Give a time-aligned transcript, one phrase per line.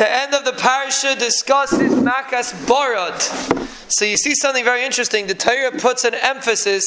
[0.00, 3.20] The end of the parasha discusses Makas Barad.
[3.92, 5.26] So you see something very interesting.
[5.26, 6.86] The Torah puts an emphasis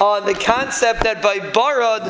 [0.00, 2.02] on the concept that by Barad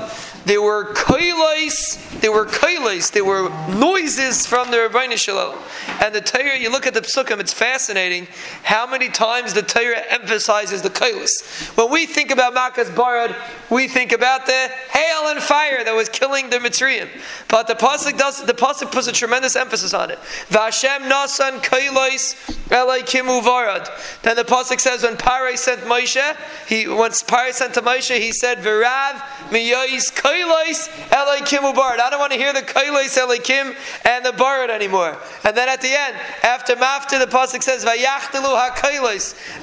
[0.44, 5.56] there were koilos, there were koilos, there were noises from the Rabbeinu Shalom.
[6.00, 8.26] And the Torah, you look at the psukim, it's fascinating
[8.64, 11.76] how many times the Torah emphasizes the koilos.
[11.76, 13.36] When we think about Makas Barad,
[13.70, 17.08] we think about the hail and fire that was killing the Mitzrayim.
[17.48, 20.18] But the pasuk does the pasuk puts a tremendous emphasis on it.
[20.48, 22.34] Vashem nasan koilos
[22.68, 23.88] elaikim uvarad.
[24.22, 28.32] Then the pasuk says when Paray sent Moshe, he when Paray sent to Moshe, he
[28.32, 29.18] said Virav
[29.50, 32.00] miyois koilos elaikim uvarad.
[32.00, 35.18] I don't want to hear the koilos elaikim and the barad anymore.
[35.44, 38.72] And then at the end, after Mafta, the pasuk says Vayachtelu ha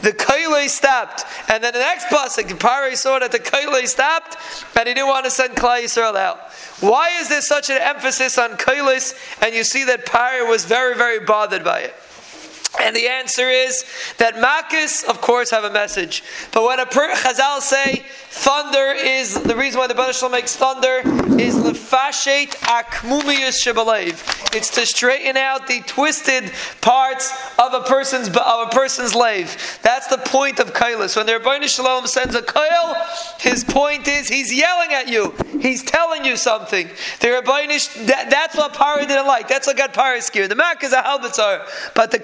[0.01, 4.37] The koilos stopped, and then the next pasuk, Paray saw that the koilos stopped,
[4.77, 6.51] and he didn't want to send Klal Yisrael out.
[6.81, 9.13] Why is there such an emphasis on koilos?
[9.41, 11.95] And you see that Paray was very, very bothered by it.
[12.79, 13.83] And the answer is
[14.17, 16.23] that Makis, of course, have a message.
[16.51, 21.01] But when a per- Chazal say thunder is the reason why the Baruch makes thunder
[21.39, 24.55] is lefashet akmumiyus shebalev.
[24.55, 29.79] It's to straighten out the twisted parts of a person's of a person's lave.
[29.81, 31.15] That's the point of kailas.
[31.15, 32.95] When the Rebbeinu Shalom sends a kail,
[33.39, 35.33] his point is he's yelling at you.
[35.59, 36.87] He's telling you something.
[37.19, 39.47] The Rebbeinu, that, that's what Pari didn't like.
[39.47, 40.49] That's what got Pari scared.
[40.49, 42.19] The Mak are a halbatzar, but the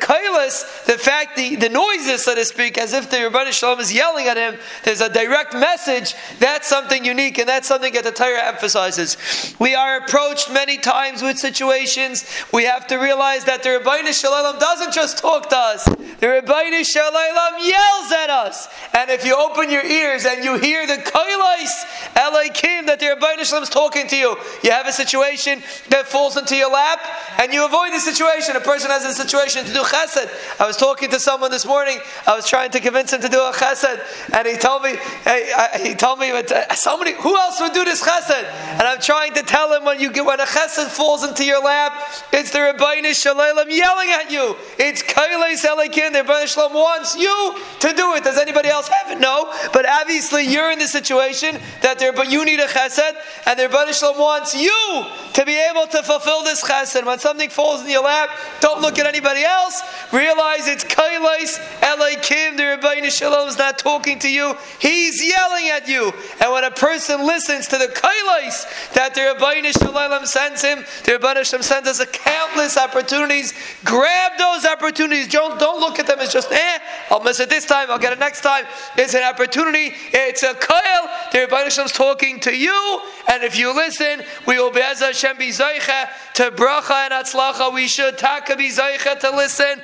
[0.46, 3.94] kail the fact, the, the noises, so to speak, as if the Rebbeinu Shalom is
[3.94, 8.12] yelling at him, there's a direct message, that's something unique, and that's something that the
[8.12, 9.18] Torah emphasizes.
[9.60, 14.60] We are approached many times with situations, we have to realize that the Rebbeinu Shalom
[14.60, 18.68] doesn't just talk to us, the Rebbeinu Shalom yells at us.
[18.94, 23.44] And if you open your ears and you hear the koilais, Elaikim, that the Rebbeinu
[23.44, 27.00] Shalom is talking to you, you have a situation that falls into your lap,
[27.40, 28.56] and you avoid the situation.
[28.56, 30.30] A person has a situation to do chesed.
[30.60, 32.00] I was talking to someone this morning.
[32.28, 34.00] I was trying to convince him to do a chesed,
[34.34, 37.84] and he told me, hey, I, he told me, uh, somebody, who else would do
[37.84, 38.44] this chesed?
[38.78, 41.64] And I'm trying to tell him when you get when a chesed falls into your
[41.64, 41.94] lap,
[42.32, 44.56] it's the Rebbeinu Shalom yelling at you.
[44.78, 46.14] It's Kailei Selikin.
[46.14, 48.24] The Rebbeinu Shalom wants you to do it.
[48.24, 49.20] Does anybody else have it?
[49.20, 49.54] No.
[49.74, 53.14] But obviously, you're in the situation that there, but you need a chesed,
[53.46, 57.06] and the Rebbeinu Shalom wants you to be able to fulfill this chesed.
[57.06, 58.30] When something falls in your lap,
[58.62, 59.82] don't look at anybody else.
[60.26, 65.88] Realize it's Kailais Elaikim, the Rebbeinu Shalom is not talking to you, he's yelling at
[65.88, 66.12] you.
[66.42, 71.12] And when a person listens to the Kailais that the Rebbeinu Shalom sends him, the
[71.12, 73.54] Rebbeinu Shalom sends us countless opportunities.
[73.84, 75.28] Grab those opportunities.
[75.28, 76.80] Don't, don't look at them as just, eh,
[77.12, 78.66] I'll miss it this time, I'll get it next time.
[78.98, 81.08] It's an opportunity, it's a Kail.
[81.34, 85.02] The Rebbeinu Shalom is talking to you, and if you listen, we will be as
[85.02, 87.72] Hashem be to bracha and atzlacha.
[87.72, 89.82] We should taka be to listen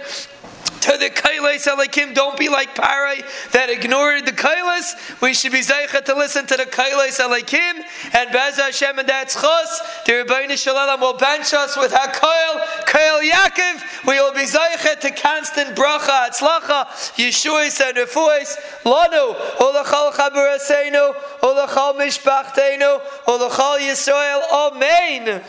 [0.81, 2.14] to the Kailas Elikim.
[2.14, 5.22] Don't be like Parai that ignored the Kailas.
[5.22, 7.84] We should be Zaycha to listen to the Kailas Elikim.
[8.14, 9.81] And Bez Hashem and that's Chos.
[10.06, 14.06] The Rebbeinu Shalom will bench us with HaKoil, Koil Yaakov.
[14.08, 18.58] We will be Zaycha to constant bracha, atzlacha, Yeshuas and Refuas.
[18.84, 24.41] Lanu, Olachal Chaburaseinu, Olachal Mishpachteinu, Olachal Yisrael.
[24.52, 25.44] Amen.